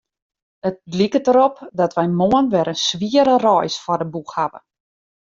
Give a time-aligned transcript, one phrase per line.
[0.67, 4.59] It liket derop dat wy moarn wer in swiere reis foar de boech hawwe.